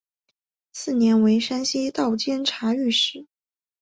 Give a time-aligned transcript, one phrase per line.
[0.71, 3.27] 次年为山西道监察御史。